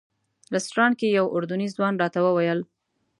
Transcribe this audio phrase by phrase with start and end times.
[0.53, 2.59] رسټورانټ کې یو اردني ځوان راته وویل.